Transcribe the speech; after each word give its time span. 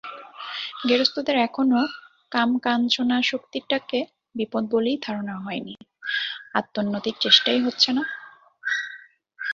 গেরস্তদের 0.87 1.37
এখনও 1.37 1.81
কামকাঞ্চনাসক্তিটাকে 2.31 3.99
বিপদ 4.35 4.63
বলেই 4.71 4.97
ধারণা 5.01 5.35
হয়নি, 5.37 5.75
আত্মোন্নতির 6.55 7.15
চেষ্টাই 7.19 7.59
হচ্ছে 7.61 7.89
না। 7.93 8.03